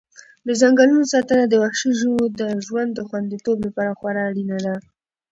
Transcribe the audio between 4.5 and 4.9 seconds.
ده.